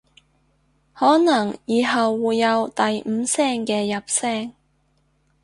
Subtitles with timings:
[0.95, 4.55] 可能以後會有第五聲嘅入聲